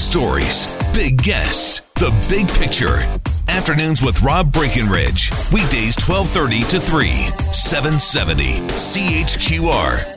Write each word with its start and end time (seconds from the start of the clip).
stories, 0.00 0.66
big 0.94 1.22
guests, 1.22 1.82
the 1.96 2.10
big 2.28 2.48
picture. 2.48 2.98
Afternoons 3.48 4.02
with 4.02 4.22
Rob 4.22 4.52
Breckenridge. 4.52 5.30
Weekdays 5.52 5.96
1230 6.00 6.62
to 6.70 6.80
3, 6.80 7.08
770 7.52 8.60
CHQR. 8.70 10.16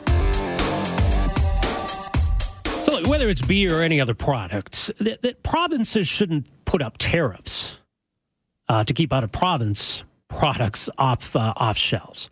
So 2.86 3.10
whether 3.10 3.28
it's 3.28 3.42
beer 3.42 3.80
or 3.80 3.82
any 3.82 4.00
other 4.00 4.14
products, 4.14 4.90
that, 5.00 5.22
that 5.22 5.44
provinces 5.44 6.08
shouldn't 6.08 6.48
put 6.66 6.82
up 6.82 6.98
tariffs 6.98 7.80
uh, 8.70 8.84
to 8.86 8.94
keep 8.94 9.12
out 9.12 9.24
of 9.24 9.32
province 9.32 10.04
products 10.30 10.90
off 10.98 11.36
uh, 11.36 11.54
off 11.58 11.78
shelves. 11.78 12.30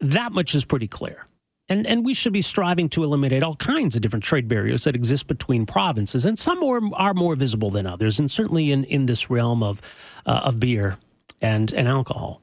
That 0.00 0.32
much 0.32 0.54
is 0.54 0.64
pretty 0.64 0.86
clear. 0.88 1.26
And, 1.68 1.86
and 1.86 2.04
we 2.04 2.12
should 2.12 2.34
be 2.34 2.42
striving 2.42 2.90
to 2.90 3.04
eliminate 3.04 3.42
all 3.42 3.56
kinds 3.56 3.96
of 3.96 4.02
different 4.02 4.22
trade 4.22 4.48
barriers 4.48 4.84
that 4.84 4.94
exist 4.94 5.26
between 5.26 5.64
provinces, 5.64 6.26
and 6.26 6.38
some 6.38 6.62
are, 6.62 6.80
are 6.94 7.14
more 7.14 7.36
visible 7.36 7.70
than 7.70 7.86
others, 7.86 8.18
and 8.18 8.30
certainly 8.30 8.70
in, 8.70 8.84
in 8.84 9.06
this 9.06 9.30
realm 9.30 9.62
of, 9.62 9.80
uh, 10.26 10.42
of 10.44 10.60
beer 10.60 10.98
and, 11.40 11.72
and 11.72 11.88
alcohol. 11.88 12.42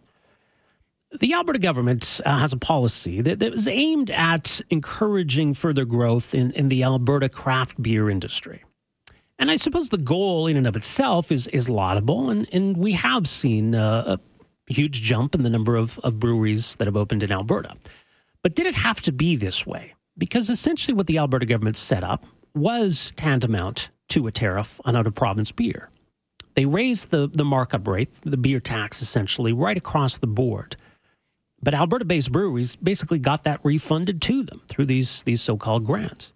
The 1.19 1.33
Alberta 1.33 1.59
government 1.59 2.21
uh, 2.25 2.39
has 2.39 2.53
a 2.53 2.57
policy 2.57 3.21
that, 3.21 3.39
that 3.39 3.53
is 3.53 3.67
aimed 3.67 4.09
at 4.09 4.61
encouraging 4.69 5.53
further 5.53 5.85
growth 5.85 6.33
in, 6.33 6.51
in 6.53 6.69
the 6.69 6.83
Alberta 6.83 7.29
craft 7.29 7.81
beer 7.81 8.09
industry. 8.09 8.63
And 9.37 9.51
I 9.51 9.57
suppose 9.57 9.89
the 9.89 9.97
goal 9.97 10.47
in 10.47 10.55
and 10.55 10.65
of 10.65 10.75
itself 10.75 11.31
is, 11.31 11.47
is 11.47 11.69
laudable, 11.69 12.29
and, 12.29 12.47
and 12.51 12.77
we 12.77 12.93
have 12.93 13.27
seen 13.27 13.75
uh, 13.75 14.17
a 14.17 14.73
huge 14.73 15.01
jump 15.01 15.35
in 15.35 15.43
the 15.43 15.49
number 15.49 15.75
of, 15.75 15.99
of 15.99 16.17
breweries 16.19 16.75
that 16.77 16.87
have 16.87 16.95
opened 16.95 17.23
in 17.23 17.31
Alberta. 17.31 17.75
But 18.43 18.55
did 18.55 18.65
it 18.65 18.75
have 18.75 19.01
to 19.01 19.11
be 19.11 19.35
this 19.35 19.65
way? 19.65 19.93
Because 20.17 20.49
essentially, 20.49 20.95
what 20.95 21.07
the 21.07 21.17
Alberta 21.17 21.45
government 21.45 21.77
set 21.77 22.03
up 22.03 22.25
was 22.53 23.13
tantamount 23.15 23.89
to 24.09 24.27
a 24.27 24.31
tariff 24.31 24.79
on 24.83 24.95
out 24.95 25.07
of 25.07 25.15
province 25.15 25.51
beer. 25.51 25.89
They 26.53 26.65
raised 26.65 27.11
the, 27.11 27.29
the 27.31 27.45
markup 27.45 27.87
rate, 27.87 28.09
the 28.23 28.37
beer 28.37 28.59
tax, 28.59 29.01
essentially, 29.01 29.53
right 29.53 29.77
across 29.77 30.17
the 30.17 30.27
board. 30.27 30.75
But 31.63 31.73
Alberta 31.73 32.05
based 32.05 32.31
breweries 32.31 32.75
basically 32.75 33.19
got 33.19 33.43
that 33.43 33.61
refunded 33.63 34.21
to 34.23 34.43
them 34.43 34.61
through 34.67 34.85
these, 34.85 35.23
these 35.23 35.41
so 35.41 35.55
called 35.57 35.85
grants. 35.85 36.33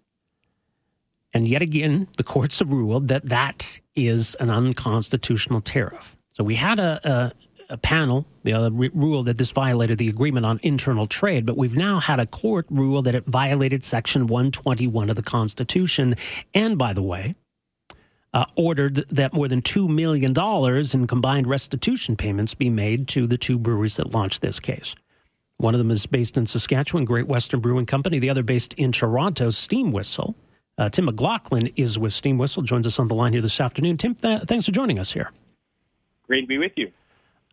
And 1.34 1.46
yet 1.46 1.60
again, 1.60 2.08
the 2.16 2.24
courts 2.24 2.60
have 2.60 2.72
ruled 2.72 3.08
that 3.08 3.26
that 3.26 3.80
is 3.94 4.36
an 4.36 4.48
unconstitutional 4.48 5.60
tariff. 5.60 6.16
So 6.28 6.44
we 6.44 6.54
had 6.54 6.78
a, 6.78 7.32
a 7.68 7.76
panel 7.76 8.26
the 8.44 8.70
re- 8.70 8.90
rule 8.94 9.22
that 9.24 9.38
this 9.38 9.50
violated 9.50 9.98
the 9.98 10.08
agreement 10.08 10.46
on 10.46 10.60
internal 10.62 11.06
trade, 11.06 11.44
but 11.46 11.56
we've 11.56 11.76
now 11.76 11.98
had 11.98 12.20
a 12.20 12.26
court 12.26 12.66
rule 12.70 13.02
that 13.02 13.14
it 13.14 13.26
violated 13.26 13.82
Section 13.82 14.26
121 14.26 15.10
of 15.10 15.16
the 15.16 15.22
Constitution. 15.22 16.14
And 16.54 16.78
by 16.78 16.92
the 16.92 17.02
way, 17.02 17.34
uh, 18.32 18.44
ordered 18.54 18.96
that 19.08 19.32
more 19.32 19.48
than 19.48 19.62
$2 19.62 19.88
million 19.88 20.32
in 20.94 21.06
combined 21.06 21.46
restitution 21.46 22.16
payments 22.16 22.54
be 22.54 22.70
made 22.70 23.08
to 23.08 23.26
the 23.26 23.38
two 23.38 23.58
breweries 23.58 23.96
that 23.96 24.12
launched 24.12 24.42
this 24.42 24.60
case. 24.60 24.94
One 25.58 25.74
of 25.74 25.78
them 25.78 25.90
is 25.90 26.04
based 26.06 26.36
in 26.36 26.46
Saskatchewan, 26.46 27.06
Great 27.06 27.26
Western 27.26 27.60
Brewing 27.60 27.86
Company. 27.86 28.18
The 28.18 28.28
other 28.28 28.42
based 28.42 28.74
in 28.74 28.92
Toronto, 28.92 29.50
Steam 29.50 29.90
Whistle. 29.90 30.36
Uh, 30.76 30.90
Tim 30.90 31.06
McLaughlin 31.06 31.68
is 31.76 31.98
with 31.98 32.12
Steam 32.12 32.36
Whistle, 32.36 32.62
joins 32.62 32.86
us 32.86 32.98
on 32.98 33.08
the 33.08 33.14
line 33.14 33.32
here 33.32 33.40
this 33.40 33.58
afternoon. 33.58 33.96
Tim, 33.96 34.14
th- 34.14 34.42
thanks 34.42 34.66
for 34.66 34.72
joining 34.72 34.98
us 34.98 35.12
here. 35.12 35.32
Great 36.26 36.42
to 36.42 36.46
be 36.46 36.58
with 36.58 36.72
you. 36.76 36.92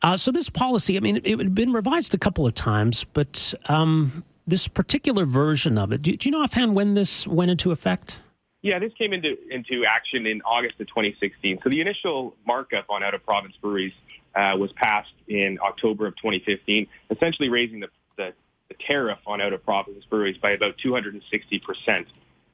Uh, 0.04 0.18
so 0.18 0.32
this 0.32 0.50
policy, 0.50 0.98
I 0.98 1.00
mean, 1.00 1.18
it, 1.18 1.26
it 1.26 1.40
had 1.40 1.56
been 1.56 1.72
revised 1.72 2.14
a 2.14 2.18
couple 2.18 2.46
of 2.46 2.54
times, 2.54 3.06
but 3.14 3.54
um, 3.68 4.26
this 4.46 4.68
particular 4.68 5.24
version 5.24 5.78
of 5.78 5.94
it, 5.94 6.02
do, 6.02 6.16
do 6.16 6.28
you 6.28 6.32
know 6.32 6.44
offhand 6.44 6.76
when 6.76 6.94
this 6.94 7.26
went 7.26 7.50
into 7.50 7.72
effect? 7.72 8.22
Yeah, 8.62 8.80
this 8.80 8.94
came 8.94 9.12
into 9.12 9.38
into 9.50 9.86
action 9.86 10.26
in 10.26 10.42
August 10.44 10.80
of 10.80 10.88
2016. 10.88 11.60
So 11.64 11.70
the 11.70 11.82
initial 11.82 12.36
markup 12.46 12.86
on 12.90 13.04
out 13.04 13.14
of 13.14 13.26
province 13.26 13.56
breweries 13.62 13.94
uh, 14.36 14.56
was 14.58 14.72
passed 14.74 15.14
in 15.28 15.60
October 15.62 16.08
of 16.08 16.16
2015, 16.16 16.88
essentially 17.10 17.50
raising 17.50 17.82
the, 17.82 17.90
the, 18.18 18.34
the 18.70 18.76
tariff 18.88 19.20
on 19.28 19.42
out 19.42 19.52
of 19.52 19.64
province 19.66 20.06
breweries 20.10 20.38
by 20.38 20.52
about 20.52 20.78
260 20.78 21.60
percent. 21.60 22.08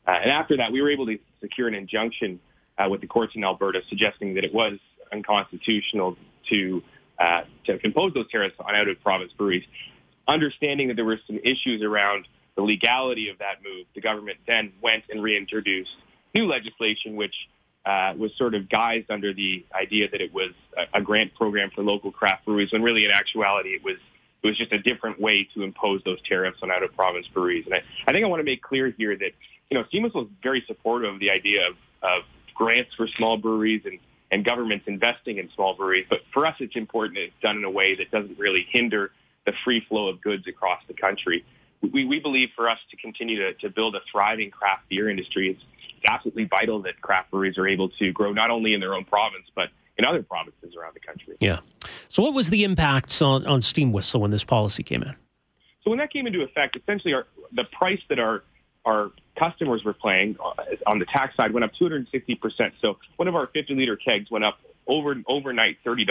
Uh, 0.08 0.12
and 0.12 0.32
after 0.32 0.58
that, 0.58 0.72
we 0.72 0.82
were 0.82 0.90
able 0.90 1.06
to 1.06 1.20
secure 1.42 1.68
an 1.68 1.76
injunction 1.76 2.40
uh, 2.80 2.88
with 2.90 3.02
the 3.02 3.08
courts 3.08 3.36
in 3.36 3.44
Alberta, 3.44 3.82
suggesting 3.88 4.34
that 4.34 4.44
it 4.44 4.54
was 4.54 4.80
unconstitutional 5.12 6.18
to 6.50 6.82
uh, 7.20 7.42
to 7.66 7.80
impose 7.86 8.14
those 8.14 8.30
tariffs 8.32 8.56
on 8.60 8.76
out-of-province 8.76 9.34
breweries. 9.34 9.66
Understanding 10.28 10.88
that 10.90 10.96
there 10.96 11.06
were 11.06 11.20
some 11.28 11.40
issues 11.44 11.82
around 11.82 12.28
the 12.56 12.62
legality 12.62 13.30
of 13.30 13.38
that 13.40 13.64
move, 13.64 13.86
the 13.96 14.02
government 14.02 14.38
then 14.48 14.72
went 14.82 15.04
and 15.10 15.24
reintroduced 15.24 15.92
new 16.34 16.46
legislation, 16.46 17.16
which 17.16 17.36
uh, 17.86 18.14
was 18.18 18.32
sort 18.38 18.54
of 18.54 18.64
guised 18.64 19.10
under 19.10 19.34
the 19.34 19.66
idea 19.74 20.10
that 20.10 20.22
it 20.22 20.34
was 20.34 20.52
a, 20.78 21.00
a 21.00 21.02
grant 21.02 21.34
program 21.36 21.70
for 21.74 21.84
local 21.84 22.12
craft 22.12 22.46
breweries, 22.46 22.72
when 22.72 22.84
really 22.84 23.06
in 23.06 23.12
actuality 23.12 23.70
it 23.70 23.84
was 23.84 23.96
it 24.42 24.48
was 24.48 24.58
just 24.58 24.72
a 24.72 24.80
different 24.80 25.20
way 25.20 25.46
to 25.54 25.64
impose 25.64 26.02
those 26.06 26.22
tariffs 26.22 26.60
on 26.62 26.72
out-of-province 26.72 27.28
breweries. 27.34 27.66
And 27.66 27.74
I, 27.74 27.82
I 28.08 28.14
think 28.14 28.24
I 28.24 28.30
want 28.30 28.40
to 28.40 28.46
make 28.46 28.62
clear 28.62 28.90
here 28.98 29.18
that 29.18 29.32
you 29.70 29.78
know 29.78 29.84
Steam 29.88 30.04
was 30.04 30.28
very 30.42 30.64
supportive 30.68 31.14
of 31.14 31.20
the 31.20 31.32
idea 31.32 31.68
of, 31.68 31.76
of 32.04 32.24
grants 32.54 32.94
for 32.96 33.08
small 33.18 33.38
breweries 33.38 33.82
and 33.86 34.00
and 34.32 34.46
governments 34.46 34.86
investing 34.88 35.38
in 35.38 35.50
small 35.56 35.76
breweries. 35.76 36.06
But 36.10 36.20
for 36.34 36.46
us, 36.46 36.56
it's 36.60 36.76
important 36.76 37.16
that 37.16 37.24
it's 37.24 37.42
done 37.42 37.58
in 37.58 37.64
a 37.64 37.72
way 37.72 37.96
that 37.96 38.12
doesn't 38.12 38.38
really 38.38 38.68
hinder 38.70 39.12
the 39.46 39.54
free 39.64 39.84
flow 39.88 40.08
of 40.08 40.22
goods 40.22 40.48
across 40.48 40.82
the 40.88 40.94
country. 40.94 41.44
We, 41.82 42.06
we 42.06 42.20
believe 42.20 42.50
for 42.56 42.70
us 42.70 42.80
to 42.92 42.98
continue 42.98 43.40
to, 43.40 43.54
to 43.56 43.70
build 43.70 43.96
a 43.96 44.02
thriving 44.12 44.52
craft 44.52 44.90
beer 44.90 45.10
industry, 45.10 45.52
it's, 45.52 45.64
it's 45.96 46.06
absolutely 46.06 46.46
vital 46.46 46.82
that 46.84 47.02
craft 47.02 47.32
breweries 47.32 47.58
are 47.58 47.68
able 47.68 47.90
to 47.90 48.12
grow 48.12 48.34
not 48.34 48.52
only 48.52 48.74
in 48.74 48.80
their 48.80 48.94
own 48.94 49.06
province, 49.06 49.46
but 49.56 49.70
in 49.98 50.06
other 50.06 50.22
provinces 50.22 50.76
around 50.76 50.94
the 50.94 51.00
country. 51.00 51.36
Yeah. 51.40 51.60
So 52.08 52.24
what 52.24 52.34
was 52.34 52.50
the 52.50 52.64
impact 52.64 53.22
on, 53.22 53.46
on 53.48 53.62
Steam 53.62 53.92
Whistle 53.92 54.22
when 54.22 54.32
this 54.32 54.44
policy 54.44 54.84
came 54.84 55.02
in? 55.02 55.16
So 55.84 55.90
when 55.90 56.00
that 56.00 56.12
came 56.12 56.28
into 56.28 56.42
effect, 56.42 56.76
essentially 56.76 57.14
our, 57.14 57.26
the 57.54 57.64
price 57.64 58.02
that 58.10 58.20
our 58.20 58.44
our 58.86 59.12
customers 59.40 59.84
were 59.84 59.94
paying 59.94 60.36
uh, 60.44 60.54
on 60.86 61.00
the 61.00 61.06
tax 61.06 61.36
side 61.36 61.54
went 61.54 61.64
up 61.64 61.72
260%. 61.80 62.72
So 62.82 62.98
one 63.16 63.28
of 63.28 63.36
our 63.36 63.48
50 63.48 63.74
liter 63.76 63.96
kegs 63.96 64.30
went 64.30 64.44
up 64.44 64.60
over 64.86 65.16
overnight 65.28 65.78
$30, 65.86 66.06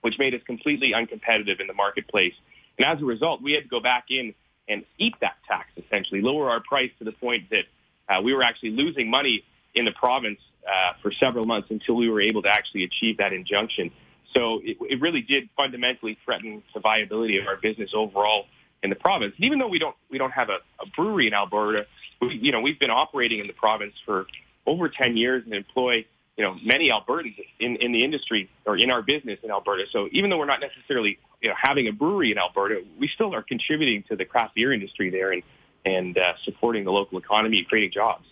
which 0.00 0.18
made 0.18 0.34
us 0.34 0.40
completely 0.46 0.92
uncompetitive 0.92 1.60
in 1.60 1.66
the 1.66 1.74
marketplace. 1.74 2.34
And 2.78 2.86
as 2.86 3.00
a 3.00 3.04
result, 3.04 3.42
we 3.42 3.52
had 3.52 3.64
to 3.64 3.68
go 3.68 3.80
back 3.80 4.06
in 4.08 4.34
and 4.68 4.84
eat 4.98 5.14
that 5.20 5.36
tax 5.46 5.68
essentially, 5.76 6.22
lower 6.22 6.50
our 6.50 6.60
price 6.60 6.90
to 6.98 7.04
the 7.04 7.12
point 7.12 7.50
that 7.50 7.64
uh, 8.08 8.22
we 8.22 8.32
were 8.32 8.42
actually 8.42 8.70
losing 8.70 9.10
money 9.10 9.44
in 9.74 9.84
the 9.84 9.92
province 9.92 10.38
uh, 10.66 10.94
for 11.02 11.12
several 11.12 11.44
months 11.44 11.68
until 11.70 11.96
we 11.96 12.08
were 12.08 12.20
able 12.20 12.42
to 12.42 12.48
actually 12.48 12.84
achieve 12.84 13.18
that 13.18 13.32
injunction. 13.32 13.90
So 14.32 14.60
it, 14.64 14.78
it 14.80 15.00
really 15.00 15.20
did 15.20 15.48
fundamentally 15.56 16.18
threaten 16.24 16.62
the 16.72 16.80
viability 16.80 17.38
of 17.38 17.46
our 17.46 17.56
business 17.56 17.90
overall 17.94 18.46
in 18.84 18.90
the 18.90 18.96
province. 18.96 19.34
And 19.36 19.46
even 19.46 19.58
though 19.58 19.66
we 19.66 19.80
don't 19.80 19.96
we 20.10 20.18
don't 20.18 20.30
have 20.30 20.50
a, 20.50 20.58
a 20.80 20.86
brewery 20.94 21.26
in 21.26 21.34
Alberta, 21.34 21.86
we, 22.20 22.36
you 22.36 22.52
know 22.52 22.60
we've 22.60 22.78
been 22.78 22.90
operating 22.90 23.40
in 23.40 23.48
the 23.48 23.52
province 23.52 23.94
for 24.04 24.26
over 24.66 24.88
10 24.88 25.16
years 25.16 25.42
and 25.44 25.54
employ 25.54 26.04
you 26.36 26.44
know 26.44 26.56
many 26.62 26.90
Albertans 26.90 27.34
in, 27.58 27.76
in 27.76 27.92
the 27.92 28.04
industry 28.04 28.48
or 28.66 28.76
in 28.76 28.90
our 28.90 29.02
business 29.02 29.40
in 29.42 29.50
Alberta. 29.50 29.84
So 29.90 30.08
even 30.12 30.30
though 30.30 30.38
we're 30.38 30.44
not 30.44 30.60
necessarily 30.60 31.18
you 31.40 31.48
know 31.48 31.54
having 31.60 31.88
a 31.88 31.92
brewery 31.92 32.30
in 32.30 32.38
Alberta, 32.38 32.82
we 33.00 33.08
still 33.08 33.34
are 33.34 33.42
contributing 33.42 34.04
to 34.08 34.16
the 34.16 34.24
craft 34.24 34.54
beer 34.54 34.72
industry 34.72 35.10
there 35.10 35.32
and 35.32 35.42
and 35.86 36.16
uh, 36.16 36.34
supporting 36.44 36.84
the 36.84 36.92
local 36.92 37.18
economy 37.18 37.58
and 37.58 37.68
creating 37.68 37.90
jobs. 37.90 38.26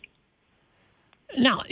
Now, 1.36 1.62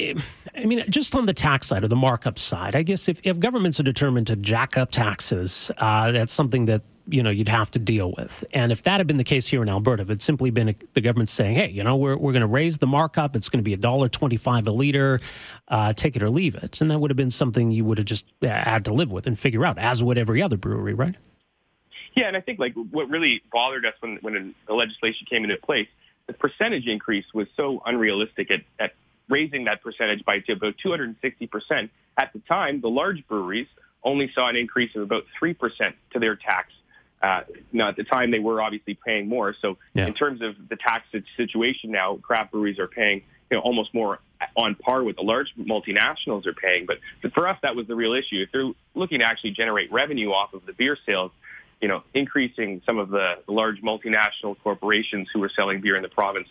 I 0.57 0.65
mean, 0.65 0.85
just 0.89 1.15
on 1.15 1.27
the 1.27 1.35
tax 1.35 1.67
side 1.67 1.85
or 1.85 1.89
the 1.89 1.97
markup 1.97 2.39
side, 2.39 2.75
I 2.75 2.83
guess 2.83 3.11
if, 3.11 3.21
if 3.25 3.39
governments 3.39 3.79
are 3.79 3.83
determined 3.83 4.27
to 4.29 4.37
jack 4.37 4.79
up 4.79 4.91
taxes, 4.91 5.71
uh, 5.77 6.13
that's 6.13 6.33
something 6.33 6.65
that 6.65 6.81
you 7.09 7.23
know 7.23 7.31
you'd 7.31 7.49
have 7.49 7.71
to 7.73 7.79
deal 7.79 8.13
with. 8.17 8.45
And 8.53 8.73
if 8.73 8.83
that 8.83 8.99
had 8.99 9.07
been 9.07 9.17
the 9.17 9.25
case 9.25 9.47
here 9.47 9.63
in 9.63 9.69
Alberta, 9.69 10.03
if 10.03 10.11
it's 10.11 10.25
simply 10.25 10.51
been 10.51 10.71
a, 10.71 10.75
the 10.95 11.01
government 11.01 11.29
saying, 11.29 11.57
"Hey, 11.57 11.71
you 11.71 11.83
know, 11.83 11.97
we're 11.97 12.17
we're 12.17 12.33
going 12.33 12.43
to 12.43 12.47
raise 12.47 12.79
the 12.79 12.87
markup. 12.87 13.37
It's 13.37 13.49
going 13.49 13.59
to 13.59 13.65
be 13.65 13.75
a 13.75 13.79
dollar 13.79 14.09
twenty-five 14.09 14.67
a 14.67 14.71
liter. 14.71 15.21
Uh, 15.69 15.93
take 15.93 16.17
it 16.17 16.23
or 16.23 16.31
leave 16.31 16.55
it," 16.55 16.81
and 16.81 16.91
that 16.91 16.99
would 16.99 17.11
have 17.11 17.17
been 17.17 17.31
something 17.31 17.71
you 17.71 17.85
would 17.85 17.99
have 17.99 18.07
just 18.07 18.25
uh, 18.43 18.49
had 18.49 18.85
to 18.87 18.93
live 18.93 19.11
with 19.11 19.27
and 19.27 19.39
figure 19.39 19.65
out, 19.65 19.79
as 19.79 20.03
would 20.05 20.19
every 20.19 20.43
other 20.43 20.57
brewery, 20.57 20.95
right? 20.95 21.17
Yeah, 22.15 22.27
and 22.27 22.37
I 22.37 22.41
think 22.41 22.59
like 22.59 22.75
what 22.75 23.09
really 23.09 23.43
bothered 23.53 23.87
us 23.87 23.95
when 24.01 24.17
when 24.23 24.55
the 24.67 24.75
legislation 24.75 25.27
came 25.29 25.45
into 25.45 25.57
place, 25.57 25.89
the 26.27 26.33
percentage 26.33 26.87
increase 26.87 27.27
was 27.33 27.49
so 27.57 27.83
unrealistic 27.87 28.51
at, 28.51 28.63
at 28.79 28.95
raising 29.29 29.65
that 29.65 29.83
percentage 29.83 30.25
by 30.25 30.43
about 30.49 30.77
260 30.79 31.47
percent. 31.47 31.91
At 32.17 32.33
the 32.33 32.41
time, 32.41 32.81
the 32.81 32.91
large 32.91 33.27
breweries 33.27 33.69
only 34.03 34.31
saw 34.35 34.49
an 34.49 34.57
increase 34.57 34.95
of 34.97 35.03
about 35.03 35.25
three 35.39 35.55
percent 35.55 35.97
to 36.13 36.19
their 36.19 36.37
tax 36.37 36.73
uh, 37.23 37.43
now, 37.73 37.89
at 37.89 37.97
the 37.97 38.05
time, 38.05 38.31
they 38.31 38.39
were 38.39 38.63
obviously 38.63 38.99
paying 39.07 39.29
more. 39.29 39.55
So, 39.61 39.77
yeah. 39.95 40.07
in 40.07 40.15
terms 40.15 40.41
of 40.41 40.55
the 40.69 40.77
tax 40.77 41.07
situation 41.37 41.91
now, 41.91 42.17
craft 42.17 42.53
breweries 42.53 42.79
are 42.79 42.89
paying 42.89 43.23
you 43.51 43.57
know 43.57 43.61
almost 43.61 43.93
more 43.93 44.21
on 44.57 44.75
par 44.75 45.03
with 45.03 45.17
the 45.17 45.23
large 45.23 45.53
multinationals 45.59 46.47
are 46.47 46.55
paying. 46.55 46.87
But 46.87 46.99
for 47.35 47.47
us, 47.47 47.59
that 47.63 47.77
was 47.77 47.87
the 47.87 47.95
real 47.95 48.15
issue. 48.15 48.43
If 48.43 48.53
they're 48.53 48.71
looking 48.95 49.19
to 49.19 49.25
actually 49.25 49.51
generate 49.51 49.93
revenue 49.93 50.31
off 50.31 50.55
of 50.55 50.65
the 50.65 50.73
beer 50.73 50.97
sales, 51.05 51.33
you 51.81 51.89
know, 51.89 52.03
increasing 52.15 52.81
some 52.87 52.99
of 52.99 53.11
the, 53.11 53.39
large 53.47 53.83
multinational 53.83 54.57
corporations 54.63 55.29
who 55.33 55.43
are 55.43 55.51
selling 55.51 55.81
beer 55.81 55.97
in 55.97 56.03
the 56.03 56.09
province 56.09 56.49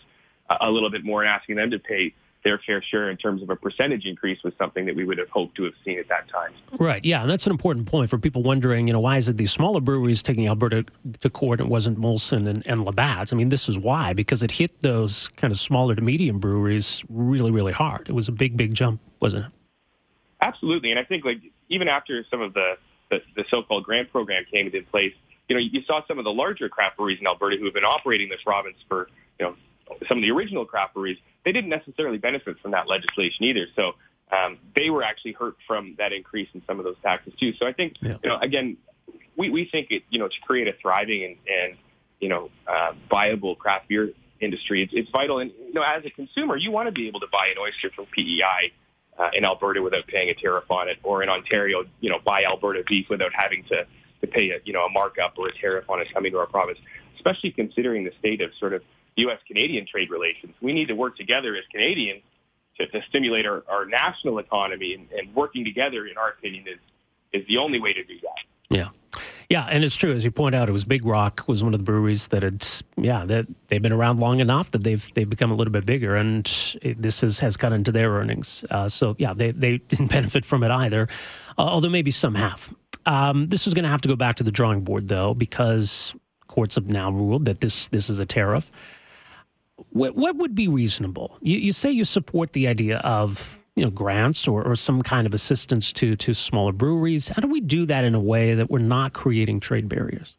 uh, 0.48 0.58
a 0.60 0.70
little 0.70 0.90
bit 0.90 1.04
more 1.04 1.22
and 1.22 1.28
asking 1.28 1.56
them 1.56 1.70
to 1.70 1.78
pay 1.78 2.14
their 2.42 2.58
fair 2.58 2.82
share 2.82 3.10
in 3.10 3.16
terms 3.16 3.42
of 3.42 3.50
a 3.50 3.56
percentage 3.56 4.06
increase 4.06 4.42
was 4.42 4.54
something 4.58 4.86
that 4.86 4.96
we 4.96 5.04
would 5.04 5.18
have 5.18 5.28
hoped 5.28 5.54
to 5.56 5.64
have 5.64 5.74
seen 5.84 5.98
at 5.98 6.08
that 6.08 6.28
time. 6.28 6.52
Right. 6.78 7.04
Yeah, 7.04 7.22
and 7.22 7.30
that's 7.30 7.46
an 7.46 7.52
important 7.52 7.86
point 7.86 8.08
for 8.08 8.18
people 8.18 8.42
wondering. 8.42 8.86
You 8.86 8.94
know, 8.94 9.00
why 9.00 9.16
is 9.16 9.28
it 9.28 9.36
these 9.36 9.52
smaller 9.52 9.80
breweries 9.80 10.22
taking 10.22 10.48
Alberta 10.48 10.84
to 11.20 11.30
court? 11.30 11.60
And 11.60 11.68
it 11.68 11.70
wasn't 11.70 12.00
Molson 12.00 12.48
and, 12.48 12.66
and 12.66 12.84
Labatt's. 12.84 13.32
I 13.32 13.36
mean, 13.36 13.50
this 13.50 13.68
is 13.68 13.78
why 13.78 14.12
because 14.12 14.42
it 14.42 14.50
hit 14.50 14.80
those 14.80 15.28
kind 15.36 15.50
of 15.50 15.58
smaller 15.58 15.94
to 15.94 16.00
medium 16.00 16.38
breweries 16.38 17.04
really, 17.08 17.50
really 17.50 17.72
hard. 17.72 18.08
It 18.08 18.14
was 18.14 18.28
a 18.28 18.32
big, 18.32 18.56
big 18.56 18.74
jump, 18.74 19.00
wasn't 19.20 19.46
it? 19.46 19.52
Absolutely, 20.42 20.90
and 20.90 20.98
I 20.98 21.04
think 21.04 21.24
like 21.24 21.40
even 21.68 21.88
after 21.88 22.24
some 22.30 22.40
of 22.40 22.54
the 22.54 22.76
the, 23.10 23.20
the 23.36 23.44
so-called 23.50 23.84
grant 23.84 24.10
program 24.10 24.44
came 24.50 24.66
into 24.66 24.82
place, 24.82 25.12
you 25.48 25.56
know, 25.56 25.60
you 25.60 25.82
saw 25.82 26.00
some 26.06 26.18
of 26.18 26.24
the 26.24 26.32
larger 26.32 26.68
craft 26.68 26.96
breweries 26.96 27.18
in 27.20 27.26
Alberta 27.26 27.56
who 27.56 27.64
have 27.64 27.74
been 27.74 27.84
operating 27.84 28.28
this 28.28 28.40
province 28.44 28.76
for, 28.88 29.08
you 29.38 29.46
know, 29.46 29.56
some 30.08 30.18
of 30.18 30.22
the 30.22 30.30
original 30.30 30.64
craft 30.64 30.94
breweries. 30.94 31.18
They 31.44 31.52
didn't 31.52 31.70
necessarily 31.70 32.18
benefit 32.18 32.58
from 32.60 32.72
that 32.72 32.88
legislation 32.88 33.44
either. 33.44 33.66
So 33.74 33.92
um, 34.32 34.58
they 34.74 34.90
were 34.90 35.02
actually 35.02 35.32
hurt 35.32 35.56
from 35.66 35.94
that 35.98 36.12
increase 36.12 36.48
in 36.54 36.62
some 36.66 36.78
of 36.78 36.84
those 36.84 36.96
taxes 37.02 37.32
too. 37.38 37.52
So 37.58 37.66
I 37.66 37.72
think, 37.72 37.94
yeah. 38.00 38.14
you 38.22 38.28
know, 38.28 38.38
again, 38.38 38.76
we, 39.36 39.50
we 39.50 39.68
think 39.70 39.88
it, 39.90 40.02
you 40.10 40.18
know, 40.18 40.28
to 40.28 40.40
create 40.42 40.68
a 40.68 40.72
thriving 40.80 41.24
and, 41.24 41.36
and 41.48 41.78
you 42.20 42.28
know, 42.28 42.50
uh, 42.66 42.92
viable 43.08 43.56
craft 43.56 43.88
beer 43.88 44.10
industry, 44.40 44.82
it's, 44.82 44.92
it's 44.94 45.10
vital. 45.10 45.38
And, 45.38 45.50
you 45.66 45.74
know, 45.74 45.82
as 45.82 46.04
a 46.04 46.10
consumer, 46.10 46.56
you 46.56 46.70
want 46.70 46.86
to 46.86 46.92
be 46.92 47.08
able 47.08 47.20
to 47.20 47.28
buy 47.32 47.48
an 47.48 47.56
oyster 47.58 47.90
from 47.94 48.06
PEI 48.06 48.72
uh, 49.18 49.30
in 49.34 49.44
Alberta 49.44 49.82
without 49.82 50.06
paying 50.06 50.30
a 50.30 50.34
tariff 50.34 50.70
on 50.70 50.88
it, 50.88 50.98
or 51.02 51.22
in 51.22 51.28
Ontario, 51.28 51.84
you 52.00 52.10
know, 52.10 52.18
buy 52.24 52.44
Alberta 52.44 52.82
beef 52.86 53.06
without 53.08 53.32
having 53.34 53.64
to 53.64 53.86
to 54.20 54.26
pay 54.26 54.50
a 54.50 54.58
you 54.64 54.72
know 54.72 54.84
a 54.84 54.90
markup 54.90 55.34
or 55.38 55.48
a 55.48 55.58
tariff 55.58 55.88
on 55.88 56.00
it 56.00 56.08
coming 56.12 56.32
to 56.32 56.38
our 56.38 56.46
province. 56.46 56.78
Especially 57.16 57.50
considering 57.50 58.04
the 58.04 58.12
state 58.18 58.40
of 58.40 58.50
sort 58.58 58.72
of 58.72 58.82
U.S. 59.20 59.38
Canadian 59.46 59.86
trade 59.86 60.10
relations, 60.10 60.54
we 60.60 60.72
need 60.72 60.88
to 60.88 60.94
work 60.94 61.16
together 61.16 61.56
as 61.56 61.64
Canadians 61.72 62.22
to, 62.78 62.86
to 62.86 63.02
stimulate 63.08 63.46
our, 63.46 63.62
our 63.68 63.84
national 63.84 64.38
economy, 64.38 64.94
and, 64.94 65.10
and 65.12 65.34
working 65.34 65.64
together, 65.64 66.06
in 66.06 66.16
our 66.16 66.30
opinion, 66.30 66.66
is 66.68 66.78
is 67.32 67.46
the 67.46 67.58
only 67.58 67.78
way 67.78 67.92
to 67.92 68.02
do 68.02 68.18
that. 68.22 68.76
Yeah. 68.76 68.88
Yeah, 69.48 69.66
and 69.68 69.82
it's 69.82 69.96
true 69.96 70.12
as 70.12 70.24
you 70.24 70.30
point 70.30 70.54
out. 70.54 70.68
It 70.68 70.72
was 70.72 70.84
Big 70.84 71.04
Rock 71.04 71.42
was 71.48 71.64
one 71.64 71.74
of 71.74 71.80
the 71.80 71.84
breweries 71.84 72.28
that 72.28 72.44
had, 72.44 72.64
yeah, 72.96 73.24
that 73.24 73.46
they've 73.66 73.82
been 73.82 73.92
around 73.92 74.20
long 74.20 74.38
enough 74.38 74.70
that 74.70 74.84
they've 74.84 75.12
they've 75.14 75.28
become 75.28 75.50
a 75.50 75.54
little 75.54 75.72
bit 75.72 75.84
bigger, 75.84 76.14
and 76.14 76.48
it, 76.82 77.02
this 77.02 77.20
has 77.22 77.40
has 77.40 77.56
cut 77.56 77.72
into 77.72 77.90
their 77.90 78.12
earnings. 78.12 78.64
Uh, 78.70 78.86
so 78.86 79.16
yeah, 79.18 79.34
they 79.34 79.50
they 79.50 79.78
didn't 79.88 80.12
benefit 80.12 80.44
from 80.44 80.62
it 80.62 80.70
either, 80.70 81.08
uh, 81.58 81.62
although 81.62 81.88
maybe 81.88 82.12
some 82.12 82.36
have. 82.36 82.72
Um, 83.06 83.48
this 83.48 83.66
is 83.66 83.74
going 83.74 83.82
to 83.82 83.88
have 83.88 84.02
to 84.02 84.08
go 84.08 84.14
back 84.14 84.36
to 84.36 84.44
the 84.44 84.52
drawing 84.52 84.82
board 84.82 85.08
though, 85.08 85.34
because 85.34 86.14
courts 86.46 86.76
have 86.76 86.86
now 86.86 87.10
ruled 87.10 87.46
that 87.46 87.60
this 87.60 87.88
this 87.88 88.08
is 88.08 88.20
a 88.20 88.26
tariff. 88.26 88.70
What 89.90 90.16
what 90.16 90.36
would 90.36 90.54
be 90.54 90.68
reasonable? 90.68 91.36
You, 91.40 91.58
you 91.58 91.72
say 91.72 91.90
you 91.90 92.04
support 92.04 92.52
the 92.52 92.68
idea 92.68 92.98
of 92.98 93.58
you 93.76 93.84
know 93.84 93.90
grants 93.90 94.46
or, 94.46 94.66
or 94.66 94.76
some 94.76 95.02
kind 95.02 95.26
of 95.26 95.34
assistance 95.34 95.92
to 95.94 96.16
to 96.16 96.34
smaller 96.34 96.72
breweries. 96.72 97.28
How 97.28 97.40
do 97.40 97.48
we 97.48 97.60
do 97.60 97.86
that 97.86 98.04
in 98.04 98.14
a 98.14 98.20
way 98.20 98.54
that 98.54 98.70
we're 98.70 98.78
not 98.78 99.12
creating 99.12 99.60
trade 99.60 99.88
barriers? 99.88 100.36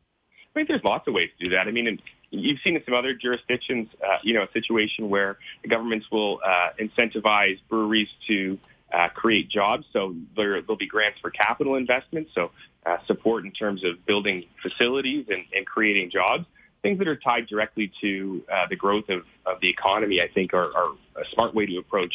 I 0.52 0.54
think 0.54 0.68
there's 0.68 0.84
lots 0.84 1.08
of 1.08 1.14
ways 1.14 1.30
to 1.40 1.46
do 1.46 1.56
that. 1.56 1.68
I 1.68 1.72
mean 1.72 2.00
you've 2.30 2.60
seen 2.64 2.76
in 2.76 2.84
some 2.86 2.94
other 2.94 3.14
jurisdictions 3.14 3.90
uh, 4.04 4.18
you 4.24 4.34
know 4.34 4.44
a 4.44 4.52
situation 4.54 5.10
where 5.10 5.38
the 5.64 5.70
governments 5.70 6.08
will 6.12 6.40
uh, 6.46 6.70
incentivize 6.80 7.60
breweries 7.70 8.10
to 8.28 8.60
uh, 8.94 9.08
create 9.10 9.50
jobs. 9.50 9.86
So 9.94 10.16
there, 10.36 10.62
will 10.68 10.76
be 10.76 10.88
grants 10.88 11.20
for 11.20 11.32
capital 11.32 11.76
investment. 11.76 12.28
So 12.36 12.52
uh, 12.86 12.98
support 13.08 13.46
in 13.46 13.52
terms 13.52 13.84
of 13.84 14.06
building 14.06 14.46
facilities 14.62 15.28
and, 15.30 15.46
and 15.54 15.66
creating 15.66 16.12
jobs 16.12 16.46
things 16.82 16.98
that 17.00 17.08
are 17.08 17.16
tied 17.16 17.48
directly 17.48 17.92
to 18.02 18.44
uh, 18.52 18.66
the 18.70 18.76
growth 18.76 19.10
of, 19.10 19.24
of 19.46 19.60
the 19.62 19.70
economy, 19.70 20.22
I 20.22 20.28
think, 20.34 20.54
are, 20.54 20.76
are 20.76 20.92
a 21.16 21.26
smart 21.34 21.54
way 21.54 21.66
to 21.66 21.78
approach 21.78 22.14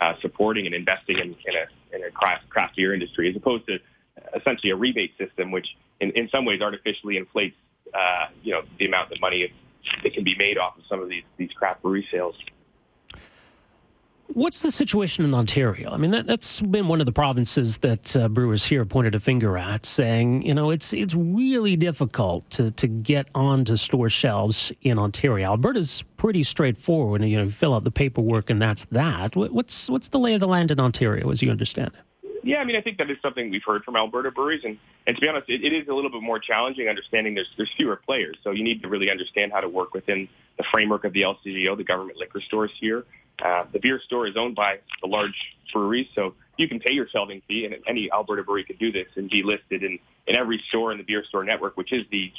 uh, 0.00 0.14
supporting 0.20 0.66
and 0.66 0.74
investing 0.74 1.18
in, 1.18 1.36
in 1.46 1.54
a 1.56 1.96
in 1.96 2.04
a 2.04 2.10
craft, 2.10 2.48
craft 2.50 2.76
beer 2.76 2.92
industry, 2.92 3.28
as 3.30 3.36
opposed 3.36 3.66
to 3.66 3.78
essentially 4.36 4.70
a 4.70 4.76
rebate 4.76 5.12
system, 5.18 5.50
which 5.50 5.66
in, 6.00 6.10
in 6.12 6.28
some 6.28 6.44
ways 6.44 6.60
artificially 6.60 7.16
inflates 7.16 7.56
uh, 7.94 8.26
you 8.42 8.52
know 8.52 8.62
the 8.78 8.86
amount 8.86 9.10
of 9.12 9.20
money 9.20 9.52
that 10.02 10.12
can 10.12 10.24
be 10.24 10.34
made 10.36 10.58
off 10.58 10.76
of 10.76 10.84
some 10.88 11.00
of 11.00 11.08
these 11.08 11.24
these 11.36 11.50
craft 11.52 11.82
brewery 11.82 12.06
sales. 12.10 12.34
What's 14.34 14.60
the 14.60 14.70
situation 14.70 15.24
in 15.24 15.32
Ontario? 15.32 15.90
I 15.90 15.96
mean, 15.96 16.10
that, 16.10 16.28
has 16.28 16.60
been 16.60 16.86
one 16.86 17.00
of 17.00 17.06
the 17.06 17.12
provinces 17.12 17.78
that 17.78 18.14
uh, 18.14 18.28
brewers 18.28 18.64
here 18.64 18.84
pointed 18.84 19.14
a 19.14 19.20
finger 19.20 19.56
at, 19.56 19.86
saying, 19.86 20.42
you 20.42 20.54
know, 20.54 20.70
it's 20.70 20.92
it's 20.92 21.14
really 21.14 21.76
difficult 21.76 22.48
to, 22.50 22.70
to 22.72 22.86
get 22.86 23.28
onto 23.34 23.74
store 23.76 24.10
shelves 24.10 24.70
in 24.82 24.98
Ontario. 24.98 25.46
Alberta's 25.46 26.04
pretty 26.18 26.42
straightforward. 26.42 27.24
You 27.24 27.38
know, 27.38 27.44
you 27.44 27.50
fill 27.50 27.74
out 27.74 27.84
the 27.84 27.90
paperwork 27.90 28.50
and 28.50 28.60
that's 28.60 28.84
that. 28.86 29.34
What's 29.34 29.88
what's 29.88 30.08
the 30.08 30.18
lay 30.18 30.34
of 30.34 30.40
the 30.40 30.48
land 30.48 30.70
in 30.70 30.78
Ontario, 30.78 31.30
as 31.30 31.42
you 31.42 31.50
understand 31.50 31.92
it? 31.94 32.28
Yeah, 32.44 32.58
I 32.58 32.64
mean, 32.64 32.76
I 32.76 32.82
think 32.82 32.98
that 32.98 33.10
is 33.10 33.16
something 33.22 33.50
we've 33.50 33.64
heard 33.66 33.82
from 33.82 33.96
Alberta 33.96 34.30
breweries, 34.30 34.62
and, 34.64 34.78
and 35.06 35.16
to 35.16 35.20
be 35.20 35.28
honest, 35.28 35.48
it, 35.48 35.64
it 35.64 35.72
is 35.72 35.88
a 35.88 35.94
little 35.94 36.10
bit 36.10 36.22
more 36.22 36.38
challenging 36.38 36.88
understanding 36.88 37.34
there's 37.34 37.48
there's 37.56 37.72
fewer 37.76 37.96
players, 37.96 38.36
so 38.44 38.50
you 38.50 38.62
need 38.62 38.82
to 38.82 38.88
really 38.88 39.10
understand 39.10 39.52
how 39.52 39.60
to 39.60 39.68
work 39.68 39.94
within 39.94 40.28
the 40.58 40.64
framework 40.70 41.04
of 41.04 41.12
the 41.14 41.22
LCBO, 41.22 41.76
the 41.76 41.84
government 41.84 42.18
liquor 42.18 42.40
stores 42.40 42.70
here. 42.78 43.04
Uh, 43.42 43.64
the 43.72 43.78
beer 43.78 44.00
store 44.04 44.26
is 44.26 44.36
owned 44.36 44.56
by 44.56 44.78
the 45.00 45.08
large 45.08 45.34
breweries, 45.72 46.08
so 46.14 46.34
you 46.56 46.68
can 46.68 46.80
pay 46.80 46.90
your 46.90 47.06
shelving 47.08 47.40
fee, 47.46 47.64
and 47.64 47.76
any 47.86 48.10
Alberta 48.12 48.42
brewery 48.42 48.64
could 48.64 48.78
do 48.78 48.90
this 48.90 49.06
and 49.16 49.30
be 49.30 49.42
listed 49.42 49.82
in, 49.82 49.98
in 50.26 50.34
every 50.34 50.62
store 50.68 50.90
in 50.90 50.98
the 50.98 51.04
beer 51.04 51.24
store 51.24 51.44
network, 51.44 51.76
which 51.76 51.92
is 51.92 52.04
the 52.10 52.32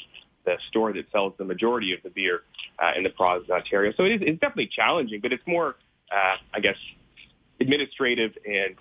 the 0.45 0.55
store 0.69 0.93
that 0.93 1.05
sells 1.11 1.33
the 1.37 1.43
majority 1.43 1.93
of 1.93 2.01
the 2.01 2.09
beer 2.09 2.41
uh, 2.81 2.93
in 2.95 3.03
the 3.03 3.09
province 3.09 3.45
of 3.49 3.55
Ontario. 3.55 3.93
So 3.95 4.05
it 4.05 4.13
is 4.13 4.21
it's 4.21 4.39
definitely 4.39 4.67
challenging, 4.73 5.19
but 5.21 5.33
it's 5.33 5.45
more, 5.45 5.75
uh, 6.11 6.37
I 6.53 6.59
guess, 6.59 6.77
administrative 7.59 8.31
and 8.45 8.75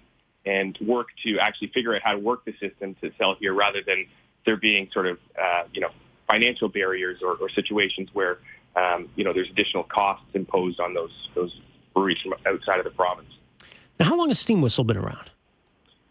and 0.46 0.78
work 0.86 1.08
to 1.24 1.38
actually 1.38 1.68
figure 1.68 1.94
out 1.94 2.00
how 2.02 2.12
to 2.12 2.18
work 2.18 2.44
the 2.44 2.52
system 2.58 2.96
to 3.02 3.10
sell 3.18 3.36
here, 3.38 3.54
rather 3.54 3.82
than 3.86 4.06
there 4.46 4.56
being 4.56 4.88
sort 4.92 5.06
of 5.06 5.18
uh, 5.40 5.64
you 5.72 5.80
know 5.80 5.90
financial 6.26 6.68
barriers 6.68 7.18
or, 7.22 7.34
or 7.36 7.48
situations 7.50 8.08
where 8.12 8.38
um, 8.76 9.08
you 9.16 9.24
know 9.24 9.32
there's 9.32 9.50
additional 9.50 9.84
costs 9.84 10.26
imposed 10.34 10.80
on 10.80 10.94
those 10.94 11.28
those 11.34 11.54
breweries 11.94 12.18
from 12.22 12.34
outside 12.46 12.78
of 12.78 12.84
the 12.84 12.90
province. 12.90 13.28
Now, 13.98 14.06
how 14.06 14.16
long 14.16 14.28
has 14.28 14.38
Steam 14.38 14.60
Whistle 14.60 14.84
been 14.84 14.96
around? 14.96 15.30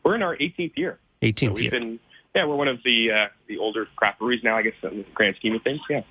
We're 0.04 0.16
in 0.16 0.24
our 0.24 0.36
18th 0.38 0.78
year. 0.78 1.00
18th 1.22 1.58
so 1.58 1.62
year. 1.62 1.72
Been, 1.72 2.00
yeah, 2.36 2.46
we're 2.46 2.56
one 2.56 2.68
of 2.68 2.80
the 2.84 3.12
uh, 3.12 3.28
the 3.48 3.58
older 3.58 3.88
craft 3.96 4.20
breweries 4.20 4.44
now, 4.44 4.58
I 4.58 4.62
guess, 4.62 4.74
in 4.84 4.98
the 4.98 5.06
grand 5.14 5.36
scheme 5.38 5.56
of 5.56 5.64
things. 5.64 5.82
Yeah. 5.90 6.02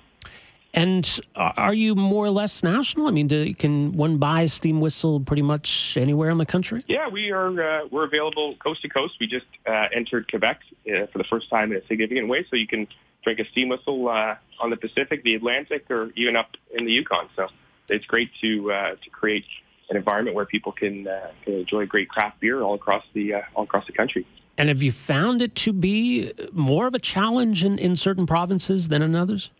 And 0.73 1.19
are 1.35 1.73
you 1.73 1.95
more 1.95 2.25
or 2.25 2.29
less 2.29 2.61
national? 2.61 3.07
I 3.07 3.11
mean, 3.11 3.27
do, 3.27 3.51
can 3.55 3.93
one 3.93 4.17
buy 4.17 4.45
Steam 4.45 4.79
Whistle 4.79 5.19
pretty 5.19 5.41
much 5.41 5.97
anywhere 5.97 6.29
in 6.29 6.37
the 6.37 6.45
country? 6.45 6.83
Yeah, 6.87 7.07
we 7.07 7.31
are. 7.31 7.49
Uh, 7.49 7.87
we're 7.89 8.03
available 8.03 8.55
coast 8.57 8.81
to 8.83 8.89
coast. 8.89 9.15
We 9.19 9.25
just 9.25 9.47
uh, 9.65 9.87
entered 9.91 10.29
Quebec 10.29 10.61
uh, 10.87 11.07
for 11.07 11.17
the 11.17 11.23
first 11.23 11.49
time 11.49 11.71
in 11.71 11.79
a 11.79 11.87
significant 11.87 12.27
way, 12.27 12.45
so 12.49 12.55
you 12.55 12.67
can 12.67 12.87
drink 13.23 13.39
a 13.39 13.45
Steam 13.45 13.69
Whistle 13.69 14.07
uh, 14.07 14.35
on 14.59 14.69
the 14.69 14.77
Pacific, 14.77 15.23
the 15.23 15.35
Atlantic, 15.35 15.89
or 15.89 16.11
even 16.15 16.35
up 16.35 16.51
in 16.71 16.85
the 16.85 16.91
Yukon. 16.91 17.29
So 17.35 17.47
it's 17.89 18.05
great 18.05 18.29
to 18.41 18.71
uh, 18.71 18.95
to 19.03 19.09
create 19.09 19.45
an 19.89 19.95
environment 19.95 20.35
where 20.35 20.45
people 20.45 20.71
can, 20.71 21.07
uh, 21.07 21.31
can 21.43 21.53
enjoy 21.53 21.85
great 21.85 22.09
craft 22.09 22.39
beer 22.41 22.61
all 22.61 22.73
across 22.73 23.03
the 23.13 23.35
uh, 23.35 23.41
all 23.55 23.63
across 23.63 23.85
the 23.87 23.93
country. 23.93 24.25
And 24.57 24.69
have 24.69 24.81
you 24.81 24.91
found 24.91 25.41
it 25.41 25.53
to 25.55 25.71
be 25.71 26.33
more 26.51 26.87
of 26.87 26.95
a 26.95 26.99
challenge 26.99 27.63
in, 27.63 27.77
in 27.77 27.95
certain 27.95 28.25
provinces 28.25 28.87
than 28.87 29.01
in 29.03 29.15
others? 29.15 29.51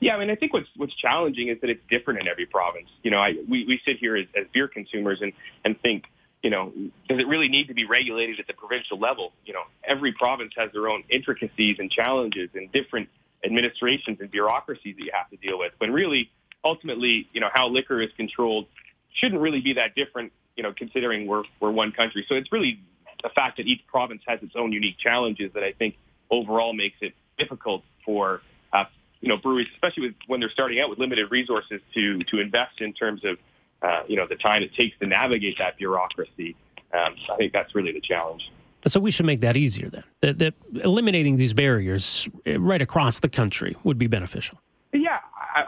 Yeah, 0.00 0.14
I 0.14 0.20
mean, 0.20 0.30
I 0.30 0.36
think 0.36 0.52
what's 0.52 0.68
what's 0.76 0.94
challenging 0.94 1.48
is 1.48 1.60
that 1.60 1.70
it's 1.70 1.82
different 1.90 2.20
in 2.20 2.28
every 2.28 2.46
province. 2.46 2.88
You 3.02 3.10
know, 3.10 3.18
I, 3.18 3.34
we 3.48 3.64
we 3.64 3.80
sit 3.84 3.98
here 3.98 4.16
as, 4.16 4.26
as 4.36 4.46
beer 4.52 4.68
consumers 4.68 5.20
and 5.20 5.32
and 5.64 5.80
think, 5.80 6.04
you 6.42 6.50
know, 6.50 6.72
does 7.08 7.18
it 7.18 7.26
really 7.26 7.48
need 7.48 7.66
to 7.66 7.74
be 7.74 7.84
regulated 7.84 8.38
at 8.38 8.46
the 8.46 8.54
provincial 8.54 8.98
level? 8.98 9.32
You 9.44 9.54
know, 9.54 9.62
every 9.82 10.12
province 10.12 10.52
has 10.56 10.70
their 10.72 10.88
own 10.88 11.02
intricacies 11.10 11.76
and 11.80 11.90
challenges 11.90 12.48
and 12.54 12.70
different 12.70 13.08
administrations 13.44 14.18
and 14.20 14.30
bureaucracies 14.30 14.96
that 14.96 15.04
you 15.04 15.10
have 15.12 15.30
to 15.30 15.36
deal 15.36 15.58
with. 15.58 15.72
When 15.78 15.92
really, 15.92 16.30
ultimately, 16.64 17.28
you 17.32 17.40
know, 17.40 17.48
how 17.52 17.68
liquor 17.68 18.00
is 18.00 18.10
controlled 18.16 18.66
shouldn't 19.14 19.40
really 19.40 19.60
be 19.60 19.74
that 19.74 19.94
different, 19.94 20.32
you 20.56 20.62
know, 20.62 20.72
considering 20.76 21.26
we're, 21.26 21.44
we're 21.60 21.70
one 21.70 21.92
country. 21.92 22.24
So 22.28 22.34
it's 22.34 22.52
really 22.52 22.80
the 23.22 23.30
fact 23.30 23.56
that 23.56 23.66
each 23.66 23.86
province 23.86 24.22
has 24.26 24.42
its 24.42 24.54
own 24.56 24.72
unique 24.72 24.98
challenges 24.98 25.52
that 25.54 25.64
I 25.64 25.72
think 25.72 25.96
overall 26.30 26.72
makes 26.72 26.96
it 27.00 27.14
difficult 27.38 27.82
for, 28.04 28.42
uh, 28.72 28.84
you 29.20 29.28
know, 29.28 29.36
breweries, 29.36 29.68
especially 29.74 30.08
with, 30.08 30.14
when 30.26 30.40
they're 30.40 30.50
starting 30.50 30.80
out 30.80 30.90
with 30.90 30.98
limited 30.98 31.30
resources 31.30 31.80
to, 31.94 32.18
to 32.24 32.40
invest 32.40 32.80
in 32.80 32.92
terms 32.92 33.24
of, 33.24 33.38
uh, 33.82 34.02
you 34.06 34.16
know, 34.16 34.26
the 34.26 34.36
time 34.36 34.62
it 34.62 34.74
takes 34.74 34.98
to 34.98 35.06
navigate 35.06 35.58
that 35.58 35.76
bureaucracy. 35.76 36.54
Um, 36.92 37.14
I 37.30 37.36
think 37.36 37.52
that's 37.52 37.74
really 37.74 37.92
the 37.92 38.00
challenge. 38.00 38.50
So 38.86 39.00
we 39.00 39.10
should 39.10 39.26
make 39.26 39.40
that 39.40 39.56
easier 39.56 39.90
then. 39.90 40.04
That, 40.20 40.38
that 40.38 40.54
eliminating 40.84 41.36
these 41.36 41.52
barriers 41.52 42.28
right 42.46 42.80
across 42.80 43.18
the 43.18 43.28
country 43.28 43.76
would 43.82 43.98
be 43.98 44.06
beneficial. 44.06 44.60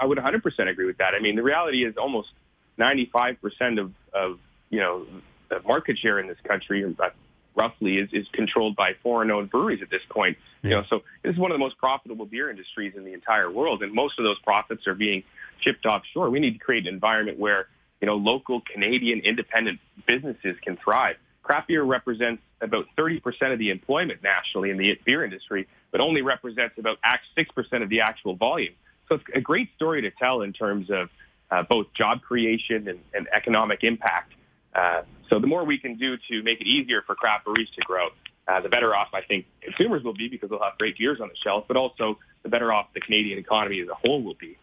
I 0.00 0.06
would 0.06 0.18
100% 0.18 0.68
agree 0.68 0.86
with 0.86 0.98
that. 0.98 1.14
I 1.14 1.20
mean, 1.20 1.36
the 1.36 1.42
reality 1.42 1.84
is 1.84 1.96
almost 1.96 2.30
95% 2.78 3.78
of, 3.78 3.92
of, 4.12 4.38
you 4.70 4.80
know, 4.80 5.06
the 5.48 5.60
market 5.60 5.98
share 5.98 6.18
in 6.18 6.26
this 6.26 6.38
country, 6.44 6.84
uh, 6.84 7.10
roughly, 7.54 7.98
is, 7.98 8.08
is 8.12 8.26
controlled 8.32 8.76
by 8.76 8.94
foreign-owned 9.02 9.50
breweries 9.50 9.82
at 9.82 9.90
this 9.90 10.02
point. 10.08 10.38
Yeah. 10.62 10.70
You 10.70 10.76
know, 10.76 10.84
so 10.88 11.02
this 11.22 11.34
is 11.34 11.38
one 11.38 11.50
of 11.50 11.54
the 11.54 11.58
most 11.58 11.76
profitable 11.78 12.26
beer 12.26 12.50
industries 12.50 12.94
in 12.96 13.04
the 13.04 13.12
entire 13.12 13.50
world, 13.50 13.82
and 13.82 13.92
most 13.92 14.18
of 14.18 14.24
those 14.24 14.38
profits 14.40 14.86
are 14.86 14.94
being 14.94 15.22
shipped 15.60 15.84
offshore. 15.84 16.30
We 16.30 16.40
need 16.40 16.52
to 16.52 16.58
create 16.58 16.86
an 16.86 16.94
environment 16.94 17.38
where 17.38 17.66
you 18.00 18.06
know, 18.06 18.16
local 18.16 18.62
Canadian 18.62 19.20
independent 19.20 19.78
businesses 20.06 20.56
can 20.62 20.76
thrive. 20.76 21.16
Craft 21.42 21.68
beer 21.68 21.82
represents 21.82 22.42
about 22.60 22.86
30% 22.96 23.20
of 23.52 23.58
the 23.58 23.70
employment 23.70 24.22
nationally 24.22 24.70
in 24.70 24.78
the 24.78 24.98
beer 25.04 25.24
industry, 25.24 25.66
but 25.90 26.00
only 26.00 26.22
represents 26.22 26.78
about 26.78 26.98
6% 27.36 27.82
of 27.82 27.88
the 27.88 28.00
actual 28.00 28.36
volume. 28.36 28.74
So 29.10 29.16
it's 29.16 29.24
a 29.34 29.40
great 29.40 29.68
story 29.74 30.02
to 30.02 30.10
tell 30.12 30.42
in 30.42 30.52
terms 30.52 30.88
of 30.88 31.08
uh, 31.50 31.64
both 31.68 31.92
job 31.94 32.22
creation 32.22 32.86
and, 32.88 33.00
and 33.12 33.26
economic 33.34 33.82
impact. 33.82 34.32
Uh, 34.74 35.02
so 35.28 35.40
the 35.40 35.48
more 35.48 35.64
we 35.64 35.78
can 35.78 35.96
do 35.96 36.16
to 36.28 36.42
make 36.44 36.60
it 36.60 36.66
easier 36.66 37.02
for 37.02 37.16
craft 37.16 37.44
breweries 37.44 37.68
to 37.74 37.80
grow, 37.82 38.08
uh, 38.46 38.60
the 38.60 38.68
better 38.68 38.94
off 38.94 39.08
I 39.12 39.22
think 39.22 39.46
consumers 39.60 40.04
will 40.04 40.14
be 40.14 40.28
because 40.28 40.50
they'll 40.50 40.62
have 40.62 40.78
great 40.78 40.96
beers 40.96 41.20
on 41.20 41.28
the 41.28 41.34
shelf, 41.42 41.64
but 41.66 41.76
also 41.76 42.18
the 42.44 42.48
better 42.48 42.72
off 42.72 42.86
the 42.94 43.00
Canadian 43.00 43.38
economy 43.38 43.80
as 43.80 43.88
a 43.88 43.94
whole 43.94 44.22
will 44.22 44.34
be. 44.34 44.56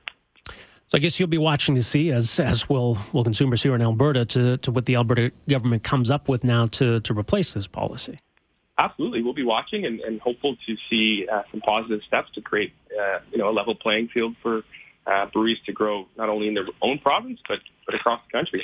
So 0.88 0.98
I 0.98 1.00
guess 1.00 1.20
you'll 1.20 1.28
be 1.28 1.38
watching 1.38 1.76
to 1.76 1.84
see, 1.84 2.12
as 2.12 2.40
as 2.40 2.70
will 2.70 2.98
will 3.12 3.26
consumers 3.26 3.62
here 3.62 3.76
in 3.76 3.82
Alberta, 3.82 4.24
to, 4.24 4.58
to 4.58 4.72
what 4.72 4.86
the 4.86 4.96
Alberta 4.96 5.34
government 5.50 5.84
comes 5.84 6.10
up 6.10 6.30
with 6.30 6.46
now 6.46 6.68
to 6.68 7.02
to 7.02 7.14
replace 7.14 7.54
this 7.54 7.68
policy. 7.68 8.18
Absolutely, 8.78 9.22
we'll 9.22 9.34
be 9.34 9.44
watching 9.44 9.86
and, 9.86 10.00
and 10.02 10.22
hopeful 10.22 10.56
to 10.66 10.78
see 10.90 11.28
uh, 11.28 11.42
some 11.52 11.60
positive 11.62 12.02
steps 12.08 12.30
to 12.36 12.42
create 12.42 12.74
uh, 13.00 13.20
you 13.32 13.38
know 13.38 13.50
a 13.50 13.52
level 13.52 13.76
playing 13.76 14.08
field 14.10 14.36
for 14.42 14.64
uh, 15.06 15.26
breweries 15.28 15.60
to 15.66 15.72
grow 15.72 16.08
not 16.18 16.30
only 16.30 16.48
in 16.48 16.54
their 16.54 16.68
own 16.82 17.00
province 17.00 17.40
but 17.48 17.60
but 17.86 17.96
across 17.96 18.22
the 18.26 18.38
country. 18.38 18.64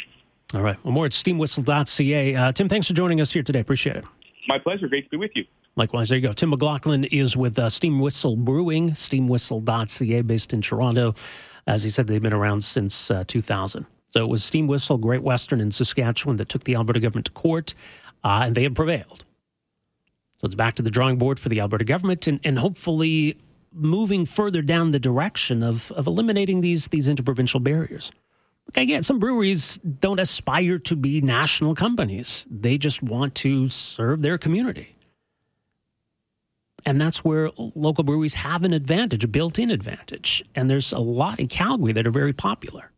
All 0.53 0.61
right. 0.61 0.77
Well, 0.83 0.91
more 0.91 1.05
at 1.05 1.11
steamwhistle.ca. 1.11 2.35
Uh, 2.35 2.51
Tim, 2.51 2.69
thanks 2.69 2.87
for 2.87 2.93
joining 2.93 3.19
us 3.21 3.33
here 3.33 3.41
today. 3.41 3.59
Appreciate 3.59 3.95
it. 3.95 4.05
My 4.47 4.59
pleasure. 4.59 4.87
Great 4.87 5.05
to 5.05 5.09
be 5.09 5.17
with 5.17 5.31
you. 5.35 5.45
Likewise, 5.75 6.09
there 6.09 6.19
you 6.19 6.27
go. 6.27 6.33
Tim 6.33 6.51
McLaughlin 6.51 7.05
is 7.05 7.35
with 7.35 7.57
uh, 7.57 7.69
Steam 7.69 7.99
Whistle 7.99 8.35
Brewing, 8.35 8.91
steamwhistle.ca, 8.91 10.21
based 10.21 10.53
in 10.53 10.61
Toronto. 10.61 11.15
As 11.65 11.83
he 11.83 11.89
said, 11.89 12.05
they've 12.05 12.21
been 12.21 12.33
around 12.33 12.63
since 12.63 13.09
uh, 13.09 13.23
2000. 13.25 13.87
So 14.11 14.21
it 14.21 14.29
was 14.29 14.43
Steam 14.43 14.67
Whistle, 14.67 14.99
Great 14.99 15.23
Western, 15.23 15.59
in 15.59 15.71
Saskatchewan 15.71 16.37
that 16.37 16.49
took 16.49 16.65
the 16.65 16.75
Alberta 16.75 16.99
government 16.99 17.25
to 17.25 17.31
court, 17.31 17.73
uh, 18.23 18.43
and 18.45 18.53
they 18.53 18.61
have 18.63 18.75
prevailed. 18.75 19.25
So 20.37 20.45
it's 20.45 20.55
back 20.55 20.75
to 20.75 20.83
the 20.83 20.91
drawing 20.91 21.17
board 21.17 21.39
for 21.39 21.49
the 21.49 21.59
Alberta 21.59 21.85
government, 21.85 22.27
and, 22.27 22.39
and 22.43 22.59
hopefully 22.59 23.37
moving 23.73 24.25
further 24.25 24.61
down 24.61 24.91
the 24.91 24.99
direction 24.99 25.63
of, 25.63 25.91
of 25.91 26.07
eliminating 26.07 26.61
these, 26.61 26.87
these 26.87 27.07
interprovincial 27.07 27.59
barriers. 27.59 28.11
I 28.75 28.85
some 29.01 29.19
breweries 29.19 29.77
don't 29.77 30.19
aspire 30.19 30.79
to 30.79 30.95
be 30.95 31.21
national 31.21 31.75
companies. 31.75 32.47
They 32.49 32.77
just 32.77 33.03
want 33.03 33.35
to 33.35 33.67
serve 33.67 34.21
their 34.21 34.37
community. 34.37 34.95
And 36.85 36.99
that's 36.99 37.23
where 37.23 37.51
local 37.57 38.03
breweries 38.03 38.35
have 38.35 38.63
an 38.63 38.73
advantage, 38.73 39.23
a 39.23 39.27
built 39.27 39.59
in 39.59 39.69
advantage. 39.69 40.43
And 40.55 40.69
there's 40.69 40.91
a 40.91 40.99
lot 40.99 41.39
in 41.39 41.47
Calgary 41.47 41.93
that 41.93 42.07
are 42.07 42.11
very 42.11 42.33
popular, 42.33 42.91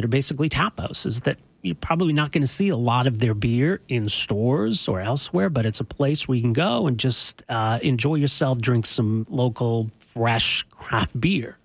that 0.00 0.06
are 0.06 0.08
basically 0.08 0.48
tap 0.48 0.80
houses 0.80 1.20
that 1.20 1.36
you're 1.60 1.74
probably 1.74 2.14
not 2.14 2.32
going 2.32 2.40
to 2.40 2.46
see 2.46 2.70
a 2.70 2.76
lot 2.76 3.06
of 3.06 3.20
their 3.20 3.34
beer 3.34 3.82
in 3.88 4.08
stores 4.08 4.88
or 4.88 4.98
elsewhere, 4.98 5.50
but 5.50 5.66
it's 5.66 5.78
a 5.78 5.84
place 5.84 6.26
where 6.26 6.36
you 6.36 6.40
can 6.40 6.54
go 6.54 6.86
and 6.86 6.98
just 6.98 7.42
uh, 7.50 7.78
enjoy 7.82 8.14
yourself, 8.14 8.58
drink 8.58 8.86
some 8.86 9.26
local, 9.28 9.90
fresh 9.98 10.62
craft 10.70 11.20
beer. 11.20 11.58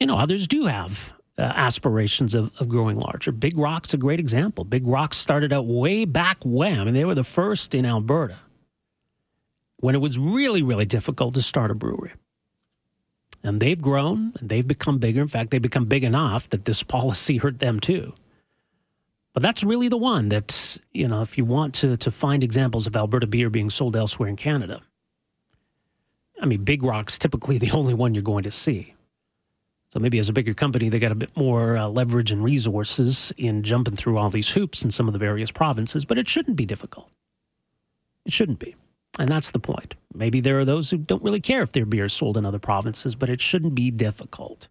You 0.00 0.08
know, 0.08 0.16
others 0.16 0.48
do 0.48 0.66
have 0.66 1.12
uh, 1.38 1.42
aspirations 1.42 2.34
of, 2.34 2.50
of 2.58 2.68
growing 2.68 2.96
larger. 2.96 3.30
Big 3.30 3.56
Rock's 3.56 3.94
a 3.94 3.96
great 3.96 4.18
example. 4.18 4.64
Big 4.64 4.84
Rock 4.84 5.14
started 5.14 5.52
out 5.52 5.66
way 5.66 6.04
back 6.06 6.38
when. 6.44 6.80
I 6.80 6.84
mean, 6.84 6.94
they 6.94 7.04
were 7.04 7.14
the 7.14 7.22
first 7.22 7.76
in 7.76 7.86
Alberta 7.86 8.38
when 9.76 9.94
it 9.94 9.98
was 9.98 10.18
really, 10.18 10.64
really 10.64 10.84
difficult 10.84 11.34
to 11.34 11.42
start 11.42 11.70
a 11.70 11.76
brewery. 11.76 12.10
And 13.42 13.60
they've 13.60 13.80
grown 13.80 14.32
and 14.38 14.48
they've 14.48 14.66
become 14.66 14.98
bigger. 14.98 15.20
In 15.20 15.28
fact, 15.28 15.50
they've 15.50 15.62
become 15.62 15.86
big 15.86 16.04
enough 16.04 16.48
that 16.50 16.64
this 16.64 16.82
policy 16.82 17.38
hurt 17.38 17.58
them 17.58 17.80
too. 17.80 18.14
But 19.32 19.42
that's 19.42 19.62
really 19.62 19.88
the 19.88 19.96
one 19.96 20.28
that, 20.30 20.76
you 20.92 21.06
know, 21.08 21.22
if 21.22 21.38
you 21.38 21.44
want 21.44 21.74
to, 21.76 21.96
to 21.96 22.10
find 22.10 22.42
examples 22.42 22.86
of 22.86 22.96
Alberta 22.96 23.26
beer 23.26 23.48
being 23.48 23.70
sold 23.70 23.96
elsewhere 23.96 24.28
in 24.28 24.36
Canada, 24.36 24.82
I 26.40 26.46
mean, 26.46 26.64
Big 26.64 26.82
Rock's 26.82 27.18
typically 27.18 27.58
the 27.58 27.70
only 27.70 27.94
one 27.94 28.14
you're 28.14 28.22
going 28.22 28.44
to 28.44 28.50
see. 28.50 28.94
So 29.88 29.98
maybe 29.98 30.18
as 30.18 30.28
a 30.28 30.32
bigger 30.32 30.54
company, 30.54 30.88
they 30.88 31.00
got 31.00 31.10
a 31.10 31.16
bit 31.16 31.36
more 31.36 31.76
uh, 31.76 31.88
leverage 31.88 32.30
and 32.30 32.44
resources 32.44 33.32
in 33.36 33.64
jumping 33.64 33.96
through 33.96 34.18
all 34.18 34.30
these 34.30 34.48
hoops 34.48 34.84
in 34.84 34.90
some 34.92 35.08
of 35.08 35.12
the 35.12 35.18
various 35.18 35.50
provinces, 35.50 36.04
but 36.04 36.16
it 36.16 36.28
shouldn't 36.28 36.56
be 36.56 36.64
difficult. 36.64 37.10
It 38.24 38.32
shouldn't 38.32 38.60
be. 38.60 38.76
And 39.18 39.28
that's 39.28 39.50
the 39.50 39.58
point. 39.58 39.96
Maybe 40.12 40.40
there 40.40 40.58
are 40.58 40.64
those 40.64 40.90
who 40.90 40.98
don't 40.98 41.22
really 41.22 41.40
care 41.40 41.62
if 41.62 41.72
their 41.72 41.86
beer 41.86 42.06
is 42.06 42.12
sold 42.12 42.36
in 42.36 42.44
other 42.44 42.58
provinces, 42.58 43.14
but 43.14 43.28
it 43.28 43.40
shouldn't 43.40 43.74
be 43.74 43.90
difficult. 43.90 44.68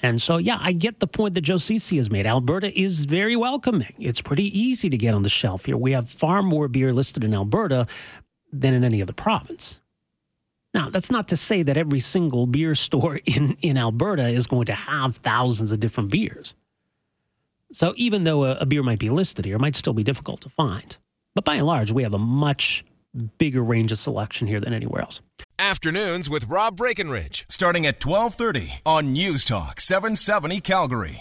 And 0.00 0.20
so, 0.20 0.38
yeah, 0.38 0.58
I 0.60 0.72
get 0.72 0.98
the 0.98 1.06
point 1.06 1.34
that 1.34 1.42
Joe 1.42 1.58
Ceci 1.58 1.96
has 1.96 2.10
made. 2.10 2.26
Alberta 2.26 2.76
is 2.78 3.04
very 3.04 3.36
welcoming. 3.36 3.94
It's 3.98 4.20
pretty 4.20 4.58
easy 4.58 4.90
to 4.90 4.96
get 4.96 5.14
on 5.14 5.22
the 5.22 5.28
shelf 5.28 5.66
here. 5.66 5.76
We 5.76 5.92
have 5.92 6.10
far 6.10 6.42
more 6.42 6.66
beer 6.66 6.92
listed 6.92 7.22
in 7.22 7.32
Alberta 7.32 7.86
than 8.52 8.74
in 8.74 8.82
any 8.82 9.00
other 9.00 9.12
province. 9.12 9.80
Now, 10.74 10.90
that's 10.90 11.10
not 11.10 11.28
to 11.28 11.36
say 11.36 11.62
that 11.62 11.76
every 11.76 12.00
single 12.00 12.46
beer 12.46 12.74
store 12.74 13.20
in, 13.24 13.56
in 13.62 13.78
Alberta 13.78 14.26
is 14.26 14.46
going 14.46 14.66
to 14.66 14.74
have 14.74 15.16
thousands 15.16 15.70
of 15.70 15.78
different 15.78 16.10
beers. 16.10 16.54
So, 17.72 17.94
even 17.96 18.24
though 18.24 18.44
a, 18.44 18.56
a 18.56 18.66
beer 18.66 18.82
might 18.82 18.98
be 18.98 19.08
listed 19.08 19.44
here, 19.44 19.56
it 19.56 19.60
might 19.60 19.76
still 19.76 19.94
be 19.94 20.02
difficult 20.02 20.40
to 20.42 20.48
find. 20.48 20.98
But 21.34 21.44
by 21.44 21.54
and 21.54 21.66
large, 21.66 21.92
we 21.92 22.02
have 22.02 22.12
a 22.12 22.18
much 22.18 22.84
bigger 23.38 23.62
range 23.62 23.92
of 23.92 23.98
selection 23.98 24.46
here 24.48 24.60
than 24.60 24.72
anywhere 24.72 25.02
else. 25.02 25.20
Afternoons 25.58 26.28
with 26.28 26.48
Rob 26.48 26.76
Breckenridge, 26.76 27.44
starting 27.48 27.86
at 27.86 28.04
1230 28.04 28.80
on 28.84 29.12
News 29.12 29.44
Talk 29.44 29.80
770 29.80 30.60
Calgary. 30.60 31.10